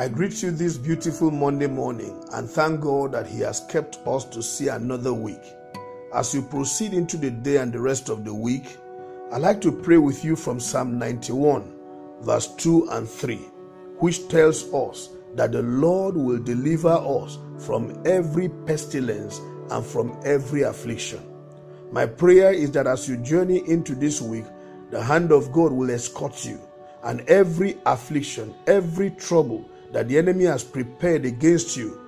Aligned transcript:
I 0.00 0.08
greet 0.08 0.42
you 0.42 0.50
this 0.50 0.78
beautiful 0.78 1.30
Monday 1.30 1.66
morning 1.66 2.24
and 2.32 2.48
thank 2.48 2.80
God 2.80 3.12
that 3.12 3.26
He 3.26 3.40
has 3.40 3.60
kept 3.68 3.98
us 4.06 4.24
to 4.24 4.42
see 4.42 4.68
another 4.68 5.12
week. 5.12 5.42
As 6.14 6.34
you 6.34 6.40
proceed 6.40 6.94
into 6.94 7.18
the 7.18 7.30
day 7.30 7.58
and 7.58 7.70
the 7.70 7.82
rest 7.82 8.08
of 8.08 8.24
the 8.24 8.32
week, 8.32 8.78
I'd 9.30 9.42
like 9.42 9.60
to 9.60 9.70
pray 9.70 9.98
with 9.98 10.24
you 10.24 10.36
from 10.36 10.58
Psalm 10.58 10.98
91, 10.98 11.70
verse 12.22 12.46
2 12.54 12.88
and 12.92 13.06
3, 13.06 13.36
which 13.98 14.26
tells 14.28 14.72
us 14.72 15.10
that 15.34 15.52
the 15.52 15.60
Lord 15.60 16.16
will 16.16 16.42
deliver 16.42 16.88
us 16.88 17.38
from 17.58 18.02
every 18.06 18.48
pestilence 18.48 19.38
and 19.70 19.84
from 19.84 20.18
every 20.24 20.62
affliction. 20.62 21.20
My 21.92 22.06
prayer 22.06 22.54
is 22.54 22.70
that 22.70 22.86
as 22.86 23.06
you 23.06 23.18
journey 23.18 23.68
into 23.68 23.94
this 23.94 24.22
week, 24.22 24.46
the 24.90 25.02
hand 25.02 25.30
of 25.30 25.52
God 25.52 25.72
will 25.72 25.90
escort 25.90 26.42
you, 26.46 26.58
and 27.04 27.20
every 27.28 27.76
affliction, 27.84 28.54
every 28.66 29.10
trouble 29.10 29.70
that 29.92 30.08
the 30.08 30.18
enemy 30.18 30.44
has 30.44 30.64
prepared 30.64 31.24
against 31.24 31.76
you, 31.76 32.00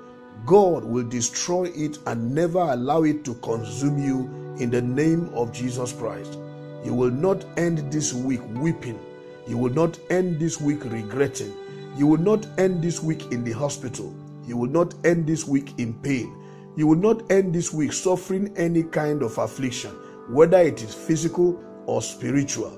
God 0.47 0.85
will 0.85 1.09
destroy 1.09 1.71
it 1.75 1.99
and 2.07 2.35
never 2.35 2.59
allow 2.59 3.03
it 3.05 3.25
to 3.25 3.35
consume 3.35 3.99
you 4.03 4.57
in 4.59 4.71
the 4.71 4.83
name 4.83 5.31
of 5.35 5.53
Jesus 5.53 5.93
Christ. 5.93 6.39
You 6.85 6.95
will 6.95 7.11
not 7.11 7.45
end 7.57 7.93
this 7.93 8.13
week 8.13 8.41
weeping. 8.55 8.99
You 9.47 9.59
will 9.59 9.73
not 9.73 9.99
end 10.11 10.41
this 10.41 10.61
week 10.61 10.85
regretting. 10.85 11.53
You 11.97 12.07
will 12.07 12.21
not 12.21 12.47
end 12.59 12.83
this 12.83 13.03
week 13.03 13.31
in 13.33 13.45
the 13.45 13.53
hospital. 13.53 14.15
You 14.47 14.57
will 14.57 14.71
not 14.71 14.95
end 15.05 15.27
this 15.27 15.47
week 15.47 15.75
in 15.79 15.95
pain. 15.95 16.37
You 16.77 16.87
will 16.87 16.97
not 16.97 17.31
end 17.31 17.55
this 17.55 17.73
week 17.73 17.93
suffering 17.93 18.53
any 18.57 18.83
kind 18.83 19.23
of 19.23 19.39
affliction, 19.39 19.91
whether 20.29 20.59
it 20.59 20.83
is 20.83 20.95
physical 20.95 21.63
or 21.87 22.03
spiritual. 22.03 22.71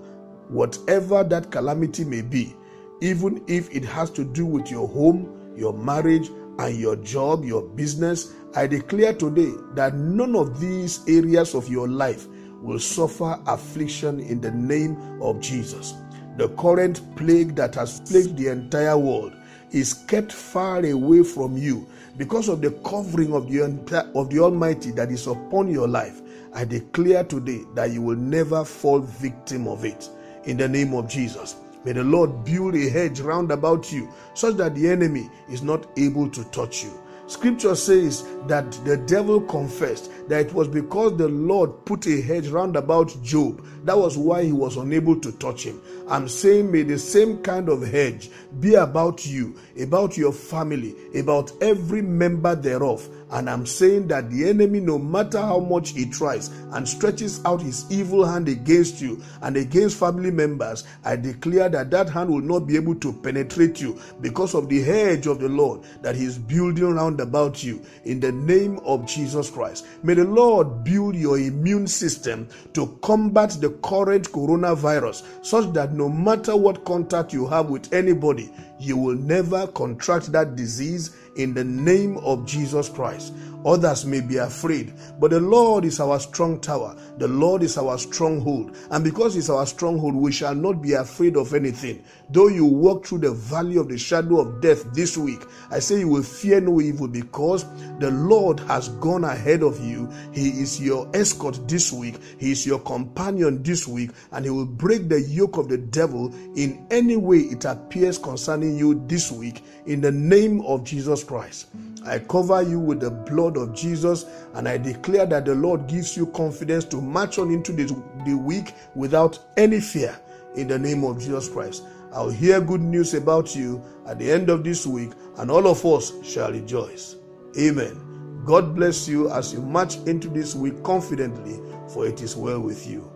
Whatever 0.49 1.25
that 1.25 1.51
calamity 1.51 2.05
may 2.05 2.21
be, 2.21 2.55
even 3.01 3.43
if 3.47 3.75
it 3.75 3.85
has 3.85 4.11
to 4.11 4.25
do 4.25 4.47
with 4.47 4.71
your 4.71 4.89
home, 4.89 5.55
your 5.57 5.73
marriage, 5.73 6.31
and 6.59 6.77
your 6.77 6.97
job, 6.97 7.45
your 7.45 7.63
business, 7.63 8.35
I 8.55 8.67
declare 8.67 9.13
today 9.13 9.53
that 9.75 9.95
none 9.95 10.37
of 10.37 10.61
these 10.61 11.01
areas 11.09 11.55
of 11.55 11.69
your 11.69 11.89
life 11.89 12.27
will 12.63 12.79
suffer 12.79 13.39
affliction 13.47 14.21
in 14.21 14.41
the 14.41 14.53
name 14.53 14.97
of 15.21 15.41
Jesus. 15.41 15.95
The 16.37 16.49
current 16.51 17.03
plague 17.17 17.57
that 17.57 17.75
has 17.75 18.01
plagued 18.01 18.37
the 18.39 18.49
entire 18.49 18.97
world 18.97 19.35
is 19.73 19.95
kept 19.95 20.33
far 20.33 20.85
away 20.85 21.23
from 21.25 21.57
you 21.57 21.87
because 22.17 22.49
of 22.49 22.61
the 22.61 22.71
covering 22.85 23.33
of 23.35 23.51
the, 23.51 24.11
of 24.15 24.31
the 24.31 24.39
Almighty 24.39 24.93
that 24.93 25.11
is 25.11 25.27
upon 25.27 25.69
your 25.71 25.89
life. 25.89 26.23
I 26.55 26.65
declare 26.65 27.25
today 27.25 27.63
that 27.75 27.91
you 27.91 28.01
will 28.01 28.17
never 28.17 28.65
fall 28.65 29.01
victim 29.01 29.67
of 29.67 29.85
it 29.85 30.09
in 30.45 30.57
the 30.57 30.69
name 30.69 30.95
of 30.95 31.09
Jesus. 31.09 31.57
May 31.85 31.93
the 31.93 32.05
Lord 32.05 32.45
build 32.45 32.75
a 32.75 32.89
hedge 32.89 33.21
round 33.21 33.51
about 33.51 33.93
you 33.93 34.09
such 34.35 34.57
that 34.57 34.75
the 34.75 34.89
enemy 34.89 35.31
is 35.49 35.63
not 35.63 35.87
able 35.99 36.31
to 36.31 36.45
touch 36.45 36.85
you. 36.85 36.99
Scripture 37.27 37.75
says 37.75 38.27
that 38.49 38.71
the 38.85 38.99
devil 38.99 39.41
confessed 39.41 40.11
that 40.29 40.47
it 40.47 40.53
was 40.53 40.69
because 40.69 41.17
the 41.17 41.29
Lord 41.29 41.85
put 41.87 42.07
a 42.07 42.21
hedge 42.21 42.49
round 42.49 42.77
about 42.77 43.17
Job. 43.23 43.65
That 43.85 43.97
was 43.97 44.19
why 44.19 44.45
he 44.45 44.53
was 44.53 44.77
unable 44.77 45.19
to 45.21 45.33
touch 45.33 45.65
him. 45.65 45.81
I'm 46.09 46.29
saying, 46.29 46.71
may 46.71 46.83
the 46.83 46.99
same 46.99 47.39
kind 47.39 47.69
of 47.71 47.87
hedge 47.87 48.31
be 48.61 48.75
about 48.75 49.27
you, 49.27 49.59
about 49.81 50.19
your 50.19 50.33
family, 50.33 50.95
about 51.19 51.53
every 51.63 52.03
member 52.03 52.55
thereof. 52.55 53.09
And 53.31 53.49
I'm 53.51 53.67
saying 53.67 54.09
that 54.09 54.31
the 54.31 54.49
enemy, 54.49 54.81
no 54.81 54.99
matter 54.99 55.41
how 55.41 55.59
much 55.59 55.91
he 55.91 56.09
tries 56.09 56.49
and 56.73 56.89
stretches 56.89 57.45
out 57.45 57.61
his 57.61 57.91
evil 57.91 58.25
hand 58.25 58.49
against 58.49 59.01
you 59.01 59.21
and 59.43 59.57
against 59.57 59.99
family 59.99 60.31
members, 60.31 60.85
I 61.05 61.17
declare 61.17 61.69
that 61.71 61.91
that 61.91 62.09
hand 62.11 62.31
will 62.31 62.43
not 62.43 62.61
be 62.61 62.77
able 62.77 62.95
to 62.97 63.13
penetrate 63.13 63.81
you 63.81 63.99
because 64.21 64.55
of 64.55 64.69
the 64.69 64.83
hedge 64.83 65.27
of 65.27 65.41
the 65.41 65.49
Lord 65.49 65.83
that 66.03 66.15
he 66.15 66.25
is 66.25 66.39
building 66.39 66.97
about 67.21 67.63
you 67.63 67.85
in 68.05 68.21
the 68.21 68.33
name 68.33 68.79
of 68.85 69.07
Jesus 69.07 69.51
Christ. 69.51 69.87
May 70.03 70.15
the 70.15 70.25
Lord 70.25 70.85
build 70.85 71.15
your 71.15 71.39
immune 71.39 71.87
system 71.87 72.49
to 72.73 72.99
combat 73.03 73.51
the 73.61 73.71
current 73.83 74.31
coronavirus 74.31 75.25
such 75.45 75.73
that 75.73 75.93
no 75.93 76.09
matter 76.09 76.57
what 76.57 76.85
contact 76.85 77.33
you 77.33 77.47
have 77.47 77.71
with 77.71 77.93
anybody, 77.93 78.51
you 78.85 78.97
will 78.97 79.17
never 79.17 79.67
contract 79.69 80.33
that 80.33 80.57
disease 80.57 81.17
in 81.37 81.55
the 81.55 81.65
name 81.65 82.19
of 82.19 82.47
Jesus 82.47 82.89
Christ. 82.89 83.33
Others 83.65 84.05
may 84.05 84.21
be 84.21 84.37
afraid, 84.37 84.93
but 85.19 85.31
the 85.31 85.41
Lord 85.41 85.87
is 85.87 85.99
our 85.99 86.21
strong 86.21 86.61
tower. 86.61 86.95
The 87.17 87.29
Lord 87.29 87.63
is 87.63 87.79
our 87.79 87.97
stronghold. 87.97 88.77
And 88.91 89.03
because 89.03 89.35
He's 89.35 89.49
our 89.49 89.65
stronghold, 89.65 90.15
we 90.15 90.33
shall 90.33 90.55
not 90.55 90.83
be 90.83 90.93
afraid 90.93 91.37
of 91.37 91.55
anything. 91.55 92.05
Though 92.29 92.49
you 92.49 92.67
walk 92.67 93.07
through 93.07 93.19
the 93.21 93.33
valley 93.33 93.77
of 93.77 93.89
the 93.89 93.97
shadow 93.97 94.41
of 94.41 94.61
death 94.61 94.93
this 94.93 95.17
week, 95.17 95.43
I 95.71 95.79
say 95.79 96.01
you 96.01 96.09
will 96.09 96.23
fear 96.23 96.61
no 96.61 96.81
evil 96.81 97.09
because 97.09 97.65
the 98.01 98.11
Lord 98.11 98.61
has 98.61 98.91
gone 98.91 99.25
ahead 99.25 99.63
of 99.63 99.83
you. 99.83 100.11
He 100.33 100.49
is 100.51 100.79
your 100.79 101.09
escort 101.15 101.67
this 101.67 101.91
week, 101.91 102.17
He 102.39 102.53
is 102.53 102.67
your 102.67 102.81
companion 102.81 103.63
this 103.63 103.89
week, 103.89 104.11
and 104.33 104.45
He 104.45 104.51
will 104.51 104.67
break 104.67 105.09
the 105.09 105.23
yoke 105.23 105.57
of 105.57 105.71
the 105.71 105.79
devil 105.79 106.35
in 106.55 106.87
any 106.91 107.17
way 107.17 107.39
it 107.39 107.65
appears 107.65 108.19
concerning 108.19 108.74
you 108.77 109.03
this 109.07 109.31
week 109.31 109.63
in 109.87 110.01
the 110.01 110.11
name 110.11 110.61
of 110.63 110.85
Jesus 110.85 111.25
Christ. 111.25 111.69
I 112.05 112.19
cover 112.19 112.63
you 112.63 112.79
with 112.79 113.01
the 113.01 113.11
blood 113.11 113.57
of 113.57 113.75
Jesus 113.75 114.27
and 114.55 114.69
I 114.69 114.79
declare 114.79 115.27
that 115.27 115.45
the 115.45 115.55
Lord 115.55 115.87
gives 115.87 116.17
you 116.17 116.27
confidence 116.27 116.85
to 116.87 117.01
march 117.01 117.39
on 117.39 117.51
into 117.51 117.73
the, 117.73 117.85
the 118.25 118.35
week 118.35 118.75
without 118.95 119.39
any 119.57 119.81
fear 119.81 120.19
in 120.55 120.69
the 120.69 120.79
name 120.79 121.05
of 121.05 121.19
Jesus 121.19 121.49
Christ. 121.49 121.85
I'll 122.13 122.31
hear 122.31 122.61
good 122.61 122.83
news 122.83 123.15
about 123.15 123.57
you 123.57 123.83
at 124.07 124.19
the 124.19 124.31
end 124.31 124.49
of 124.49 124.63
this 124.63 124.87
week 124.87 125.13
and 125.39 125.51
all 125.51 125.67
of 125.67 125.85
us 125.85 126.13
shall 126.25 126.53
rejoice. 126.53 127.17
Amen. 127.59 128.43
God 128.45 128.75
bless 128.75 129.09
you 129.09 129.31
as 129.31 129.55
you 129.55 129.63
march 129.63 129.97
into 130.07 130.29
this 130.29 130.55
week 130.55 130.83
confidently, 130.83 131.59
for 131.89 132.07
it 132.07 132.21
is 132.21 132.37
well 132.37 132.61
with 132.61 132.87
you. 132.87 133.11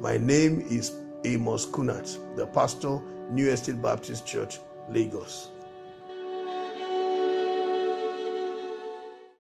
My 0.00 0.16
name 0.16 0.60
is 0.60 0.92
Amos 1.24 1.66
Kunat, 1.66 2.36
the 2.36 2.46
pastor, 2.46 3.00
New 3.30 3.50
Estate 3.50 3.82
Baptist 3.82 4.24
Church, 4.24 4.60
Lagos. 4.90 5.52